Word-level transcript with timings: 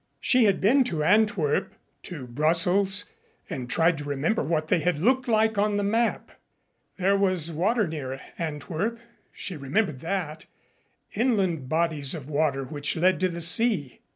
She 0.19 0.45
had 0.45 0.59
been 0.59 0.83
to 0.85 1.03
Antwerp, 1.03 1.75
to 2.05 2.25
Brussels, 2.25 3.05
and 3.51 3.69
tried 3.69 3.99
to 3.99 4.03
remember 4.03 4.43
what 4.43 4.65
they 4.67 4.79
had 4.79 4.97
looked 4.97 5.27
like 5.27 5.59
on 5.59 5.77
the 5.77 5.83
map. 5.83 6.31
There 6.97 7.15
was 7.15 7.51
water 7.51 7.85
near 7.87 8.19
Antwerp 8.39 8.97
she 9.31 9.55
remembered 9.55 9.99
that, 9.99 10.47
inland 11.13 11.69
bodies 11.69 12.15
of 12.15 12.27
water 12.27 12.63
which 12.63 12.95
led 12.95 13.19
to 13.19 13.29
the 13.29 13.41
sea. 13.41 13.99